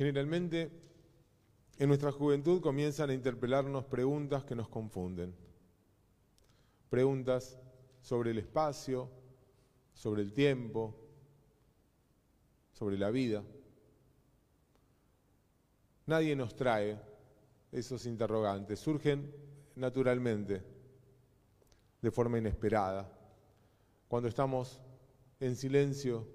Generalmente, 0.00 0.70
en 1.76 1.88
nuestra 1.88 2.10
juventud 2.10 2.62
comienzan 2.62 3.10
a 3.10 3.12
interpelarnos 3.12 3.84
preguntas 3.84 4.46
que 4.46 4.54
nos 4.54 4.66
confunden. 4.66 5.34
Preguntas 6.88 7.58
sobre 8.00 8.30
el 8.30 8.38
espacio, 8.38 9.10
sobre 9.92 10.22
el 10.22 10.32
tiempo, 10.32 10.96
sobre 12.72 12.96
la 12.96 13.10
vida. 13.10 13.44
Nadie 16.06 16.34
nos 16.34 16.56
trae 16.56 16.98
esos 17.70 18.06
interrogantes, 18.06 18.80
surgen 18.80 19.30
naturalmente, 19.76 20.62
de 22.00 22.10
forma 22.10 22.38
inesperada, 22.38 23.06
cuando 24.08 24.30
estamos 24.30 24.80
en 25.40 25.54
silencio 25.54 26.26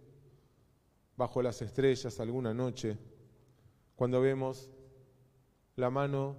bajo 1.17 1.41
las 1.41 1.63
estrellas 1.63 2.19
alguna 2.19 2.53
noche, 2.53 3.14
cuando 3.95 4.21
vemos 4.21 4.69
la 5.75 5.89
mano 5.89 6.35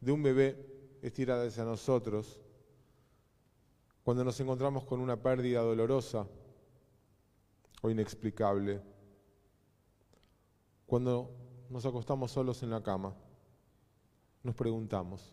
de 0.00 0.12
un 0.12 0.22
bebé 0.22 0.98
estirada 1.02 1.46
hacia 1.46 1.64
nosotros, 1.64 2.40
cuando 4.02 4.24
nos 4.24 4.38
encontramos 4.40 4.84
con 4.84 5.00
una 5.00 5.16
pérdida 5.16 5.60
dolorosa 5.60 6.26
o 7.82 7.90
inexplicable, 7.90 8.82
cuando 10.86 11.30
nos 11.70 11.86
acostamos 11.86 12.32
solos 12.32 12.62
en 12.62 12.70
la 12.70 12.82
cama, 12.82 13.14
nos 14.42 14.54
preguntamos, 14.54 15.32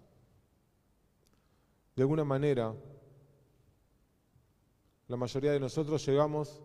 de 1.95 2.03
alguna 2.03 2.23
manera, 2.23 2.73
la 5.07 5.17
mayoría 5.17 5.51
de 5.51 5.59
nosotros 5.59 6.05
llegamos 6.05 6.61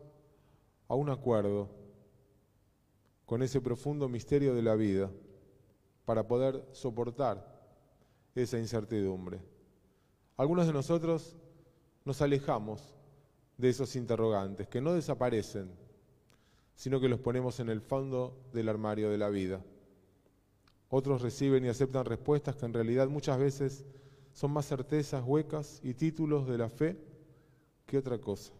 a 0.87 0.95
un 0.95 1.11
acuerdo 1.11 1.69
con 3.27 3.42
ese 3.42 3.60
profundo 3.60 4.08
misterio 4.08 4.55
de 4.55 4.62
la 4.62 4.77
vida 4.77 5.10
para 6.05 6.27
poder 6.27 6.64
soportar 6.72 7.55
esa 8.34 8.58
incertidumbre. 8.58 9.41
Algunos 10.36 10.66
de 10.66 10.72
nosotros 10.72 11.36
nos 12.04 12.22
alejamos 12.22 12.94
de 13.58 13.69
esos 13.70 13.97
interrogantes, 13.97 14.69
que 14.69 14.80
no 14.80 14.94
desaparecen, 14.94 15.70
sino 16.74 17.00
que 17.00 17.08
los 17.08 17.19
ponemos 17.19 17.58
en 17.58 17.69
el 17.69 17.80
fondo 17.80 18.38
del 18.52 18.69
armario 18.69 19.10
de 19.10 19.19
la 19.19 19.28
vida. 19.28 19.60
Otros 20.88 21.22
reciben 21.22 21.64
y 21.64 21.69
aceptan 21.69 22.04
respuestas 22.04 22.54
que 22.54 22.66
en 22.66 22.74
realidad 22.74 23.08
muchas 23.08 23.38
veces 23.38 23.84
son 24.32 24.52
más 24.52 24.66
certezas 24.66 25.24
huecas 25.27 25.80
y 25.82 25.94
títulos 25.94 26.47
de 26.47 26.58
la 26.58 26.69
fe 26.69 26.97
que 27.86 27.98
otra 27.98 28.19
cosa. 28.19 28.52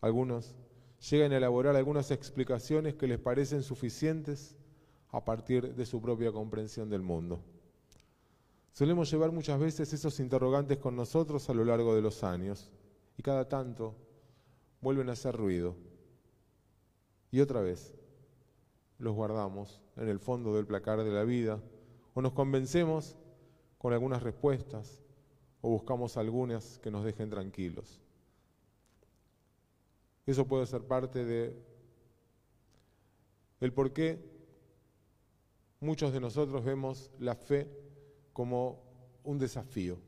Algunos 0.00 0.54
llegan 1.10 1.32
a 1.32 1.36
elaborar 1.36 1.76
algunas 1.76 2.10
explicaciones 2.10 2.94
que 2.94 3.06
les 3.06 3.18
parecen 3.18 3.62
suficientes 3.62 4.56
a 5.10 5.24
partir 5.24 5.74
de 5.74 5.86
su 5.86 6.00
propia 6.00 6.32
comprensión 6.32 6.90
del 6.90 7.02
mundo. 7.02 7.40
Solemos 8.72 9.10
llevar 9.10 9.32
muchas 9.32 9.58
veces 9.58 9.92
esos 9.92 10.20
interrogantes 10.20 10.78
con 10.78 10.96
nosotros 10.96 11.48
a 11.48 11.54
lo 11.54 11.64
largo 11.64 11.94
de 11.94 12.02
los 12.02 12.24
años 12.24 12.70
y 13.16 13.22
cada 13.22 13.48
tanto 13.48 13.94
vuelven 14.80 15.08
a 15.08 15.12
hacer 15.12 15.34
ruido. 15.34 15.76
Y 17.30 17.40
otra 17.40 17.60
vez 17.60 17.94
los 18.98 19.14
guardamos 19.14 19.80
en 19.96 20.08
el 20.08 20.18
fondo 20.18 20.54
del 20.54 20.66
placar 20.66 21.02
de 21.02 21.10
la 21.10 21.24
vida 21.24 21.60
o 22.14 22.20
nos 22.20 22.32
convencemos 22.32 23.16
con 23.78 23.92
algunas 23.92 24.22
respuestas 24.22 25.02
o 25.60 25.70
buscamos 25.70 26.16
algunas 26.16 26.78
que 26.78 26.90
nos 26.90 27.04
dejen 27.04 27.30
tranquilos. 27.30 28.00
Eso 30.26 30.46
puede 30.46 30.66
ser 30.66 30.82
parte 30.82 31.24
de 31.24 31.56
el 33.60 33.72
por 33.72 33.92
qué 33.92 34.18
muchos 35.80 36.12
de 36.12 36.20
nosotros 36.20 36.64
vemos 36.64 37.10
la 37.18 37.36
fe 37.36 37.70
como 38.32 38.82
un 39.24 39.38
desafío. 39.38 39.98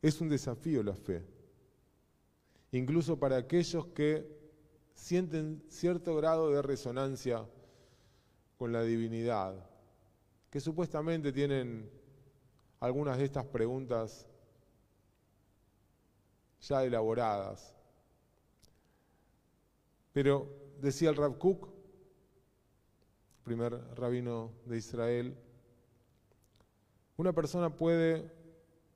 Es 0.00 0.20
un 0.20 0.28
desafío 0.28 0.82
la 0.82 0.94
fe, 0.94 1.24
incluso 2.70 3.18
para 3.18 3.36
aquellos 3.36 3.86
que 3.88 4.38
sienten 4.94 5.64
cierto 5.68 6.14
grado 6.16 6.50
de 6.50 6.62
resonancia 6.62 7.44
con 8.58 8.72
la 8.72 8.82
divinidad, 8.82 9.54
que 10.50 10.60
supuestamente 10.60 11.32
tienen 11.32 11.90
algunas 12.80 13.18
de 13.18 13.24
estas 13.24 13.46
preguntas 13.46 14.26
ya 16.60 16.84
elaboradas. 16.84 17.77
Pero 20.18 20.48
decía 20.80 21.10
el 21.10 21.14
Rab 21.14 21.38
Kook, 21.38 21.68
primer 23.44 23.72
rabino 23.94 24.50
de 24.64 24.76
Israel, 24.76 25.36
una 27.16 27.32
persona 27.32 27.70
puede 27.70 28.28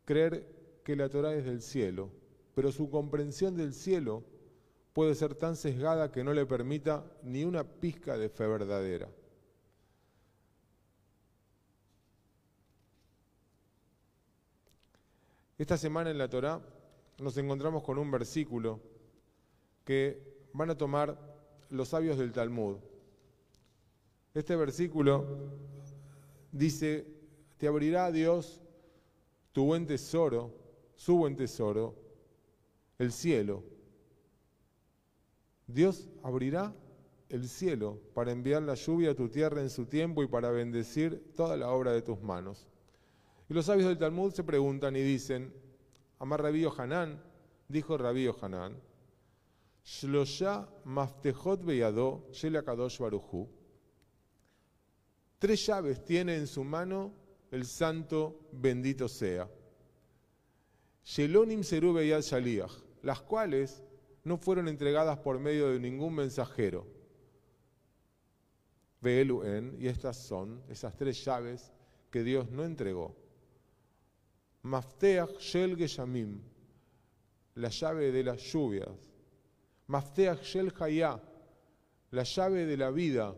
creer 0.05 0.81
que 0.83 0.97
la 0.97 1.09
Torah 1.09 1.33
es 1.33 1.45
del 1.45 1.63
cielo, 1.63 2.11
pero 2.57 2.73
su 2.73 2.91
comprensión 2.91 3.57
del 3.57 3.73
cielo 3.73 4.25
puede 4.93 5.15
ser 5.15 5.37
tan 5.37 5.55
sesgada 5.55 6.11
que 6.11 6.25
no 6.25 6.33
le 6.33 6.45
permita 6.45 7.09
ni 7.23 7.45
una 7.45 7.63
pizca 7.63 8.19
de 8.19 8.29
fe 8.29 8.49
verdadera. 8.49 9.09
Esta 15.57 15.77
semana 15.77 16.11
en 16.11 16.19
la 16.19 16.29
Torá 16.29 16.61
nos 17.21 17.37
encontramos 17.37 17.85
con 17.85 17.97
un 17.97 18.11
versículo 18.11 18.81
que 19.85 20.32
van 20.53 20.71
a 20.71 20.77
tomar 20.77 21.19
los 21.71 21.89
sabios 21.89 22.19
del 22.19 22.33
Talmud. 22.33 22.77
Este 24.35 24.57
versículo 24.57 25.27
dice 26.51 27.07
te 27.63 27.69
abrirá 27.69 28.11
Dios 28.11 28.61
tu 29.53 29.65
buen 29.65 29.87
tesoro, 29.87 30.53
su 30.97 31.17
buen 31.17 31.37
tesoro, 31.37 31.95
el 32.99 33.13
cielo. 33.13 33.63
Dios 35.67 36.09
abrirá 36.25 36.75
el 37.29 37.49
cielo 37.49 38.01
para 38.15 38.33
enviar 38.33 38.63
la 38.63 38.75
lluvia 38.75 39.13
a 39.13 39.15
tu 39.15 39.29
tierra 39.29 39.61
en 39.61 39.71
su 39.71 39.87
tiempo 39.87 40.23
y 40.23 40.27
para 40.27 40.51
bendecir 40.51 41.33
toda 41.37 41.57
la 41.57 41.71
obra 41.71 41.93
de 41.93 42.03
tus 42.03 42.21
manos. 42.21 42.67
Y 43.49 43.55
los 43.55 43.67
sabios 43.67 43.87
del 43.87 43.99
Talmud 43.99 44.33
se 44.33 44.43
preguntan 44.43 44.97
y 44.97 45.03
dicen, 45.03 45.53
Amar 46.19 46.43
Rabío 46.43 46.73
Hanán, 46.77 47.23
dijo 47.69 47.97
Rabío 47.97 48.35
Hanán, 48.43 48.77
Shlosha 49.85 50.69
maftejot 50.85 51.65
beyado 51.65 52.29
kadosh 52.65 52.99
baruchu. 52.99 53.49
Tres 55.39 55.67
llaves 55.67 56.05
tiene 56.05 56.37
en 56.37 56.47
su 56.47 56.63
mano 56.63 57.13
el 57.51 57.67
santo 57.67 58.49
bendito 58.53 59.09
sea. 59.09 59.49
Shelonim 61.05 61.65
Serube 61.65 62.07
y 62.07 62.11
Shaliach, 62.11 62.73
las 63.03 63.23
cuales 63.23 63.83
no 64.25 64.39
fueron 64.39 64.69
entregadas 64.69 65.19
por 65.19 65.41
medio 65.41 65.69
de 65.69 65.81
ningún 65.81 66.15
mensajero. 66.15 66.87
en 69.03 69.77
y 69.81 69.89
estas 69.89 70.17
son 70.17 70.63
esas 70.69 70.97
tres 70.97 71.25
llaves 71.25 71.73
que 72.11 72.23
Dios 72.23 72.49
no 72.51 72.65
entregó. 72.65 73.17
Mafteach 74.63 75.39
Shel 75.39 75.77
Geshamim, 75.77 76.41
la 77.57 77.69
llave 77.69 78.13
de 78.13 78.23
las 78.23 78.41
lluvias. 78.41 79.12
Mafteach 79.93 80.43
Shel 80.43 80.73
Hayá, 80.81 81.21
la 82.13 82.23
llave 82.23 82.65
de 82.65 82.79
la 82.79 82.91
vida 82.91 83.35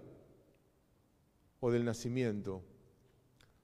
o 1.59 1.71
del 1.73 1.85
nacimiento 1.85 2.62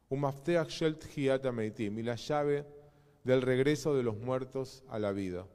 y 0.08 2.02
la 2.02 2.16
llave 2.16 2.66
del 3.22 3.42
regreso 3.42 3.94
de 3.94 4.02
los 4.02 4.16
muertos 4.16 4.82
a 4.88 4.98
la 4.98 5.12
vida. 5.12 5.46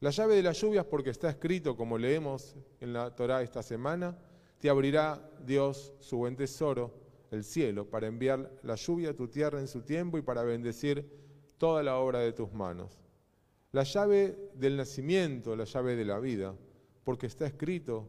La 0.00 0.10
llave 0.10 0.36
de 0.36 0.42
las 0.42 0.60
lluvias, 0.60 0.84
porque 0.84 1.08
está 1.08 1.30
escrito, 1.30 1.74
como 1.74 1.96
leemos 1.96 2.56
en 2.80 2.92
la 2.92 3.14
Torá 3.14 3.40
esta 3.40 3.62
semana, 3.62 4.18
te 4.58 4.68
abrirá 4.68 5.30
Dios 5.46 5.94
su 5.98 6.18
buen 6.18 6.36
tesoro, 6.36 6.92
el 7.30 7.42
cielo, 7.42 7.88
para 7.88 8.06
enviar 8.06 8.52
la 8.64 8.74
lluvia 8.74 9.10
a 9.10 9.14
tu 9.14 9.28
tierra 9.28 9.60
en 9.60 9.68
su 9.68 9.80
tiempo 9.80 10.18
y 10.18 10.22
para 10.22 10.42
bendecir 10.42 11.10
toda 11.56 11.82
la 11.82 11.96
obra 11.96 12.18
de 12.18 12.34
tus 12.34 12.52
manos. 12.52 13.00
La 13.72 13.84
llave 13.84 14.50
del 14.54 14.76
nacimiento, 14.76 15.54
la 15.54 15.64
llave 15.64 15.94
de 15.94 16.04
la 16.04 16.18
vida, 16.18 16.56
porque 17.04 17.26
está 17.26 17.46
escrito, 17.46 18.08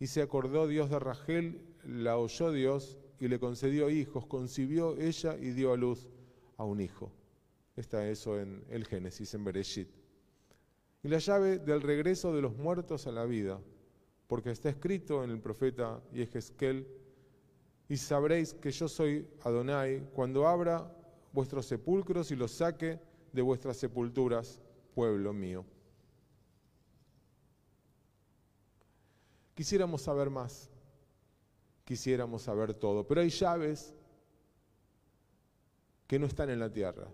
y 0.00 0.06
se 0.08 0.22
acordó 0.22 0.66
Dios 0.66 0.90
de 0.90 0.98
Rachel, 0.98 1.60
la 1.84 2.18
oyó 2.18 2.50
Dios 2.50 2.98
y 3.20 3.28
le 3.28 3.38
concedió 3.38 3.90
hijos, 3.90 4.26
concibió 4.26 4.96
ella 4.96 5.36
y 5.36 5.50
dio 5.50 5.72
a 5.72 5.76
luz 5.76 6.08
a 6.56 6.64
un 6.64 6.80
hijo. 6.80 7.12
Está 7.76 8.08
eso 8.08 8.40
en 8.40 8.64
el 8.70 8.86
Génesis, 8.86 9.34
en 9.34 9.44
Bereshit. 9.44 9.88
Y 11.02 11.08
la 11.08 11.18
llave 11.18 11.58
del 11.58 11.80
regreso 11.80 12.34
de 12.34 12.42
los 12.42 12.56
muertos 12.56 13.06
a 13.06 13.12
la 13.12 13.24
vida, 13.24 13.60
porque 14.26 14.50
está 14.50 14.68
escrito 14.68 15.22
en 15.22 15.30
el 15.30 15.40
profeta 15.40 16.02
Yehezkel, 16.12 16.86
y 17.88 17.96
sabréis 17.96 18.52
que 18.54 18.70
yo 18.70 18.88
soy 18.88 19.26
Adonai 19.42 20.10
cuando 20.12 20.46
abra 20.46 20.92
vuestros 21.32 21.66
sepulcros 21.66 22.30
y 22.30 22.36
los 22.36 22.50
saque 22.50 23.00
de 23.38 23.42
vuestras 23.42 23.76
sepulturas, 23.76 24.60
pueblo 24.94 25.32
mío. 25.32 25.64
quisiéramos 29.58 30.02
saber 30.02 30.30
más, 30.30 30.70
quisiéramos 31.84 32.42
saber 32.42 32.74
todo, 32.74 33.04
pero 33.04 33.22
hay 33.22 33.28
llaves 33.28 33.92
que 36.06 36.16
no 36.16 36.26
están 36.26 36.48
en 36.50 36.60
la 36.60 36.70
tierra. 36.70 37.08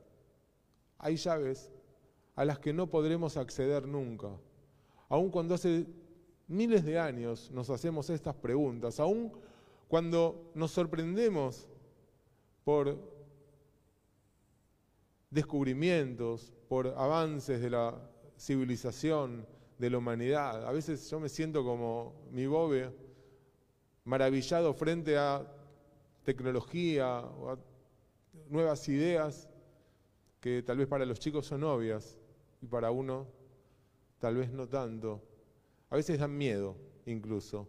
Hay 0.98 1.16
llaves 1.16 1.70
a 2.36 2.44
las 2.44 2.58
que 2.58 2.74
no 2.74 2.90
podremos 2.90 3.38
acceder 3.38 3.88
nunca. 3.88 4.28
Aun 5.08 5.30
cuando 5.30 5.54
hace 5.54 5.86
miles 6.46 6.84
de 6.84 6.98
años 6.98 7.50
nos 7.50 7.70
hacemos 7.70 8.10
estas 8.10 8.34
preguntas, 8.34 9.00
aun 9.00 9.32
cuando 9.88 10.52
nos 10.54 10.70
sorprendemos 10.70 11.66
por 12.62 13.13
descubrimientos, 15.34 16.52
por 16.68 16.86
avances 16.86 17.60
de 17.60 17.68
la 17.68 18.00
civilización, 18.38 19.44
de 19.78 19.90
la 19.90 19.98
humanidad. 19.98 20.64
A 20.64 20.70
veces 20.70 21.10
yo 21.10 21.18
me 21.18 21.28
siento 21.28 21.64
como 21.64 22.14
mi 22.30 22.46
bobe, 22.46 22.90
maravillado 24.04 24.72
frente 24.74 25.18
a 25.18 25.44
tecnología 26.22 27.18
o 27.20 27.50
a 27.50 27.58
nuevas 28.48 28.88
ideas 28.88 29.48
que 30.40 30.62
tal 30.62 30.78
vez 30.78 30.86
para 30.86 31.04
los 31.04 31.18
chicos 31.18 31.46
son 31.46 31.64
obvias 31.64 32.16
y 32.62 32.66
para 32.66 32.92
uno 32.92 33.26
tal 34.20 34.36
vez 34.36 34.52
no 34.52 34.68
tanto. 34.68 35.20
A 35.90 35.96
veces 35.96 36.18
dan 36.18 36.36
miedo 36.36 36.76
incluso 37.06 37.68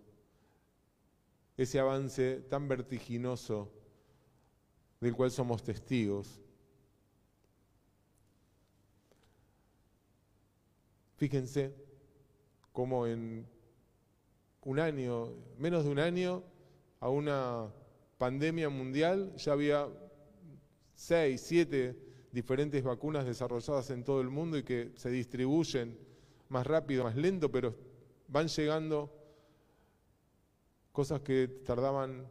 ese 1.58 1.80
avance 1.80 2.42
tan 2.50 2.68
vertiginoso 2.68 3.72
del 5.00 5.16
cual 5.16 5.32
somos 5.32 5.64
testigos. 5.64 6.40
Fíjense 11.18 11.74
cómo 12.72 13.08
en 13.08 13.48
un 14.64 14.80
año, 14.80 15.30
menos 15.58 15.86
de 15.86 15.92
un 15.92 16.00
año, 16.00 16.44
a 17.00 17.10
una 17.10 17.72
pandemia 18.18 18.70
mundial 18.70 19.34
ya 19.36 19.54
había 19.54 19.88
seis, 20.94 21.42
siete 21.42 21.96
diferentes 22.32 22.84
vacunas 22.84 23.26
desarrolladas 23.26 23.90
en 23.92 24.04
todo 24.04 24.22
el 24.22 24.30
mundo 24.30 24.58
y 24.58 24.64
que 24.64 24.92
se 24.96 25.10
distribuyen 25.10 25.98
más 26.50 26.68
rápido, 26.68 27.04
más 27.04 27.16
lento, 27.16 27.52
pero 27.52 27.76
van 28.28 28.48
llegando 28.48 29.12
cosas 30.92 31.22
que 31.22 31.48
tardaban 31.48 32.28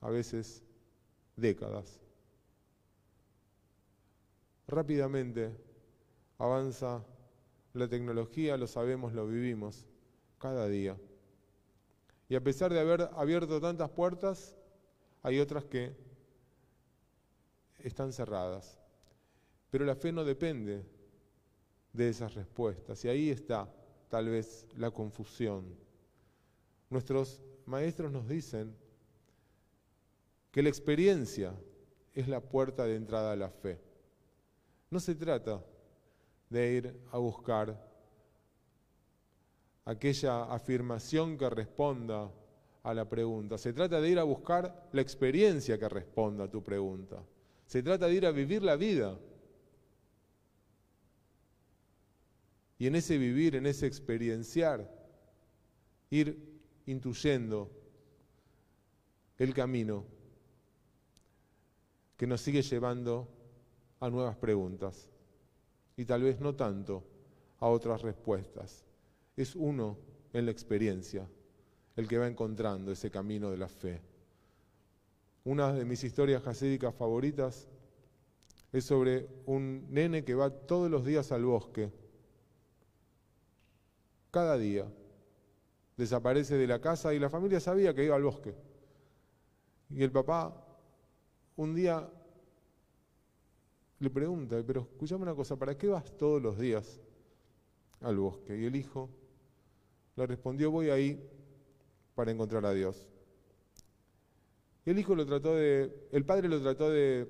a 0.00 0.10
veces 0.10 0.62
décadas. 1.36 2.00
Rápidamente 4.66 5.69
avanza 6.40 7.04
la 7.74 7.86
tecnología, 7.86 8.56
lo 8.56 8.66
sabemos, 8.66 9.12
lo 9.12 9.26
vivimos 9.26 9.86
cada 10.38 10.66
día. 10.68 10.96
Y 12.30 12.34
a 12.34 12.42
pesar 12.42 12.72
de 12.72 12.80
haber 12.80 13.10
abierto 13.14 13.60
tantas 13.60 13.90
puertas, 13.90 14.56
hay 15.22 15.38
otras 15.38 15.64
que 15.66 15.94
están 17.80 18.12
cerradas. 18.12 18.80
Pero 19.70 19.84
la 19.84 19.94
fe 19.94 20.12
no 20.12 20.24
depende 20.24 20.82
de 21.92 22.08
esas 22.08 22.34
respuestas. 22.34 23.04
Y 23.04 23.08
ahí 23.08 23.30
está 23.30 23.70
tal 24.08 24.30
vez 24.30 24.66
la 24.76 24.90
confusión. 24.90 25.76
Nuestros 26.88 27.42
maestros 27.66 28.10
nos 28.10 28.26
dicen 28.26 28.74
que 30.50 30.62
la 30.62 30.70
experiencia 30.70 31.54
es 32.14 32.28
la 32.28 32.40
puerta 32.40 32.86
de 32.86 32.96
entrada 32.96 33.32
a 33.32 33.36
la 33.36 33.50
fe. 33.50 33.78
No 34.88 34.98
se 35.00 35.14
trata 35.14 35.62
de 36.50 36.72
ir 36.72 37.00
a 37.12 37.18
buscar 37.18 37.88
aquella 39.84 40.52
afirmación 40.52 41.38
que 41.38 41.48
responda 41.48 42.30
a 42.82 42.92
la 42.92 43.08
pregunta. 43.08 43.56
Se 43.56 43.72
trata 43.72 44.00
de 44.00 44.10
ir 44.10 44.18
a 44.18 44.24
buscar 44.24 44.88
la 44.92 45.00
experiencia 45.00 45.78
que 45.78 45.88
responda 45.88 46.44
a 46.44 46.50
tu 46.50 46.62
pregunta. 46.62 47.24
Se 47.66 47.82
trata 47.82 48.08
de 48.08 48.14
ir 48.14 48.26
a 48.26 48.32
vivir 48.32 48.62
la 48.62 48.76
vida. 48.76 49.18
Y 52.78 52.86
en 52.86 52.96
ese 52.96 53.16
vivir, 53.16 53.54
en 53.54 53.66
ese 53.66 53.86
experienciar, 53.86 54.90
ir 56.10 56.60
intuyendo 56.86 57.70
el 59.38 59.54
camino 59.54 60.04
que 62.16 62.26
nos 62.26 62.40
sigue 62.40 62.62
llevando 62.62 63.28
a 64.00 64.10
nuevas 64.10 64.36
preguntas 64.36 65.10
y 66.00 66.06
tal 66.06 66.22
vez 66.22 66.40
no 66.40 66.54
tanto 66.54 67.04
a 67.58 67.68
otras 67.68 68.00
respuestas. 68.00 68.86
Es 69.36 69.54
uno 69.54 69.98
en 70.32 70.46
la 70.46 70.50
experiencia 70.50 71.28
el 71.94 72.08
que 72.08 72.16
va 72.16 72.26
encontrando 72.26 72.90
ese 72.90 73.10
camino 73.10 73.50
de 73.50 73.58
la 73.58 73.68
fe. 73.68 74.00
Una 75.44 75.74
de 75.74 75.84
mis 75.84 76.02
historias 76.02 76.42
jasídicas 76.42 76.94
favoritas 76.94 77.68
es 78.72 78.82
sobre 78.82 79.28
un 79.44 79.88
nene 79.90 80.24
que 80.24 80.34
va 80.34 80.48
todos 80.48 80.90
los 80.90 81.04
días 81.04 81.32
al 81.32 81.44
bosque. 81.44 81.92
Cada 84.30 84.56
día. 84.56 84.90
Desaparece 85.98 86.56
de 86.56 86.66
la 86.66 86.80
casa 86.80 87.12
y 87.12 87.18
la 87.18 87.28
familia 87.28 87.60
sabía 87.60 87.94
que 87.94 88.06
iba 88.06 88.16
al 88.16 88.22
bosque. 88.22 88.54
Y 89.90 90.02
el 90.02 90.10
papá 90.10 90.66
un 91.56 91.74
día 91.74 92.08
le 94.00 94.08
pregunta, 94.08 94.62
pero 94.66 94.80
escúchame 94.80 95.22
una 95.22 95.34
cosa, 95.34 95.56
¿para 95.56 95.76
qué 95.76 95.86
vas 95.86 96.16
todos 96.16 96.42
los 96.42 96.58
días 96.58 97.00
al 98.00 98.16
bosque? 98.16 98.58
Y 98.58 98.64
el 98.64 98.74
hijo 98.74 99.10
le 100.16 100.26
respondió, 100.26 100.70
voy 100.70 100.88
ahí 100.88 101.22
para 102.14 102.30
encontrar 102.30 102.64
a 102.64 102.72
Dios. 102.72 103.06
El 104.86 104.98
hijo 104.98 105.14
lo 105.14 105.26
trató 105.26 105.54
de, 105.54 106.08
el 106.12 106.24
padre 106.24 106.48
lo 106.48 106.60
trató 106.62 106.90
de 106.90 107.28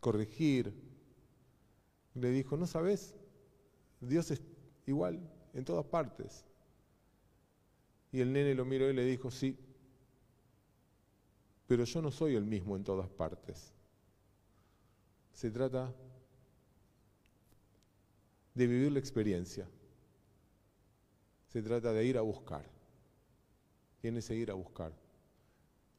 corregir. 0.00 0.74
Le 2.14 2.30
dijo, 2.30 2.56
¿no 2.56 2.66
sabes? 2.66 3.14
Dios 4.00 4.32
es 4.32 4.42
igual 4.86 5.20
en 5.54 5.64
todas 5.64 5.86
partes. 5.86 6.44
Y 8.10 8.20
el 8.20 8.32
nene 8.32 8.56
lo 8.56 8.64
miró 8.64 8.90
y 8.90 8.94
le 8.94 9.04
dijo, 9.04 9.30
sí, 9.30 9.56
pero 11.68 11.84
yo 11.84 12.02
no 12.02 12.10
soy 12.10 12.34
el 12.34 12.44
mismo 12.44 12.74
en 12.74 12.82
todas 12.82 13.08
partes. 13.08 13.72
Se 15.32 15.50
trata 15.50 15.92
de 18.54 18.66
vivir 18.66 18.92
la 18.92 18.98
experiencia. 18.98 19.68
Se 21.48 21.62
trata 21.62 21.92
de 21.92 22.04
ir 22.04 22.18
a 22.18 22.20
buscar. 22.20 22.64
Tiene 24.00 24.22
que 24.22 24.34
ir 24.34 24.50
a 24.50 24.54
buscar. 24.54 24.92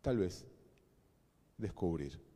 Tal 0.02 0.18
vez 0.18 0.46
descubrir. 1.58 2.31